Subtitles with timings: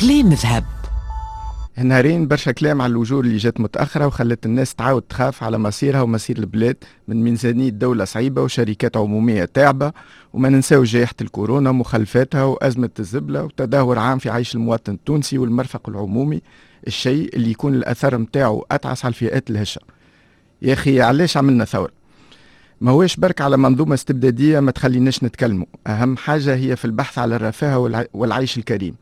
[0.00, 0.64] كليم ذهب
[1.78, 6.38] نهارين برشا كلام على الوجوه اللي جات متأخرة وخلت الناس تعاود تخاف على مصيرها ومصير
[6.38, 6.76] البلاد
[7.08, 9.92] من ميزانية دولة صعيبة وشركات عمومية تعبة
[10.32, 16.42] وما ننساو جائحة الكورونا مخلفاتها وأزمة الزبلة وتدهور عام في عيش المواطن التونسي والمرفق العمومي
[16.86, 19.80] الشيء اللي يكون الأثر متاعه أتعس على الفئات الهشة.
[20.62, 21.97] يا أخي علاش عملنا ثورة؟
[22.80, 25.66] ما هوش برك على منظومة استبدادية ما تخليناش نتكلموا.
[25.86, 28.94] أهم حاجة هي في البحث على الرفاهة والعيش الكريم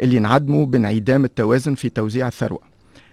[0.00, 2.60] اللي نعدموا بانعدام التوازن في توزيع الثروة.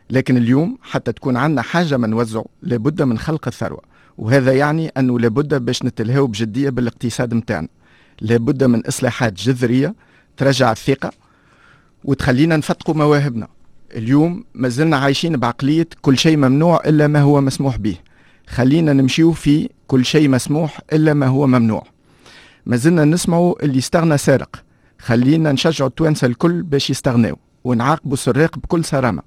[0.09, 3.81] لكن اليوم حتى تكون عندنا حاجة ما نوزعه لابد من خلق الثروة.
[4.17, 7.67] وهذا يعني أنه لابد باش نتلهوا بجدية بالاقتصاد متاعنا.
[8.21, 9.95] لابد من إصلاحات جذرية
[10.37, 11.11] ترجع الثقة
[12.03, 13.47] وتخلينا نفتقوا مواهبنا.
[13.95, 17.95] اليوم ما زلنا عايشين بعقلية كل شيء ممنوع إلا ما هو مسموح به.
[18.49, 21.83] خلينا نمشيو في كل شيء مسموح إلا ما هو ممنوع.
[22.65, 24.63] ما زلنا نسمعوا اللي استغنى سارق.
[24.99, 29.21] خلينا نشجعوا التوانسة الكل باش يستغناو ونعاقبوا السراق بكل صرامة.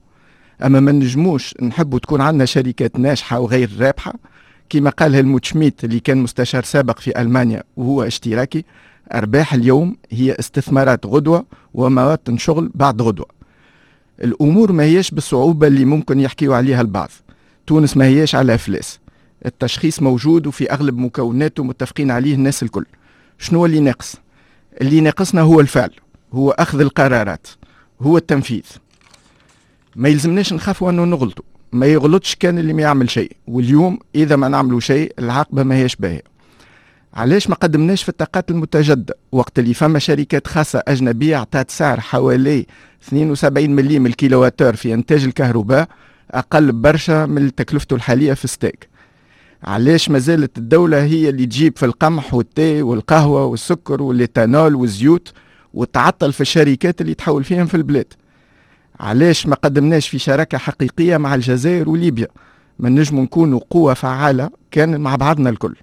[0.65, 4.15] أما ما نجموش نحبوا تكون عندنا شركات ناجحة وغير رابحة
[4.69, 8.65] كما قال هلموت شميت اللي كان مستشار سابق في ألمانيا وهو اشتراكي
[9.15, 13.27] أرباح اليوم هي استثمارات غدوة ومواطن شغل بعد غدوة.
[14.25, 17.11] الأمور ما هيش بالصعوبة اللي ممكن يحكيوا عليها البعض.
[17.67, 19.02] تونس ما هيش على أفلاس.
[19.47, 22.85] التشخيص موجود وفي أغلب مكوناته متفقين عليه الناس الكل.
[23.39, 24.17] شنو اللي ناقص
[24.81, 25.91] اللي ناقصنا هو الفعل
[26.33, 27.47] هو أخذ القرارات
[28.03, 28.65] هو التنفيذ.
[29.97, 31.45] ما يلزمناش نخافوا أنه نغلطوا.
[31.73, 33.33] ما يغلطش كان اللي ما يعمل شيء.
[33.47, 36.33] واليوم إذا ما نعملوا شيء العاقبة ما هيش باهية
[37.15, 42.67] علاش ما قدمناش في الطاقات المتجددة؟ وقت اللي فما شركات خاصة أجنبية أعطت سعر حوالي
[43.09, 45.89] 72 مليم الكيلواتر في إنتاج الكهرباء
[46.31, 48.89] أقل برشا من تكلفته الحالية في ستيك.
[49.65, 55.33] علاش ما زالت الدولة هي اللي تجيب في القمح والتي والقهوة والسكر والإيتانول والزيوت
[55.75, 58.07] وتعطل في الشركات اللي تحول فيهم في البلاد.
[59.01, 62.29] علاش ما قدمناش في شراكة حقيقية مع الجزائر وليبيا؟
[62.79, 65.77] ما نجم نكونوا قوة فعالة كان مع بعضنا الكل.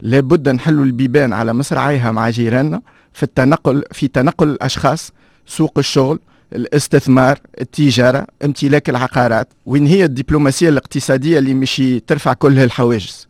[0.00, 5.12] لابد نحلوا البيبان على مصراعيها مع جيراننا في التنقل في تنقل الأشخاص
[5.46, 6.18] سوق الشغل
[6.52, 9.48] الاستثمار التجارة امتلاك العقارات.
[9.66, 13.29] وين هي الدبلوماسية الاقتصادية اللي مشي ترفع كل هالحواجز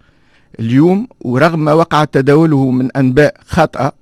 [0.61, 3.93] اليوم ورغم ما وقع تداوله من أنباء خاطئة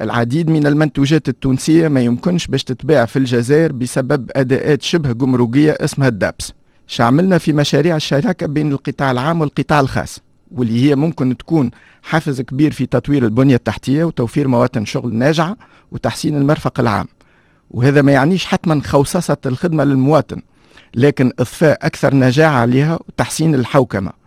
[0.00, 6.08] العديد من المنتوجات التونسية ما يمكنش باش تتباع في الجزائر بسبب أداءات شبه جمركية اسمها
[6.08, 6.52] الدابس
[6.86, 10.20] شعملنا في مشاريع الشراكة بين القطاع العام والقطاع الخاص
[10.50, 11.70] واللي هي ممكن تكون
[12.02, 15.56] حافز كبير في تطوير البنية التحتية وتوفير مواطن شغل ناجعة
[15.92, 17.06] وتحسين المرفق العام.
[17.70, 20.42] وهذا ما يعنيش حتما خوصصة الخدمة للمواطن
[20.94, 24.17] لكن إضفاء أكثر نجاعة عليها وتحسين الحوكمة.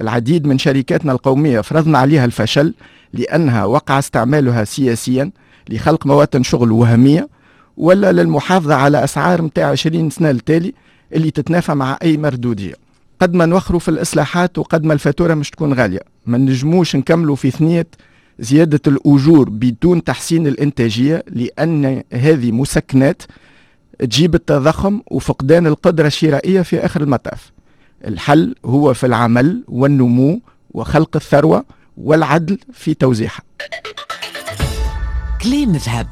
[0.00, 2.74] العديد من شركاتنا القومية فرضنا عليها الفشل
[3.12, 5.30] لأنها وقع استعمالها سياسيا
[5.70, 7.28] لخلق مواطن شغل وهمية
[7.76, 10.74] ولا للمحافظة على أسعار متاع 20 سنة التالي
[11.12, 12.74] اللي تتنافى مع أي مردودية.
[13.20, 16.00] قد ما نوخروا في الإصلاحات وقد ما الفاتورة مش تكون غالية.
[16.26, 17.86] ما نجموش نكملوا في ثنية
[18.38, 23.22] زيادة الأجور بدون تحسين الإنتاجية لأن هذه مسكنات
[23.98, 27.52] تجيب التضخم وفقدان القدرة الشرائية في آخر المطاف.
[28.04, 31.64] الحل هو في العمل والنمو وخلق الثروة
[31.96, 33.42] والعدل في توزيعها.
[35.42, 36.06] كليم ذهب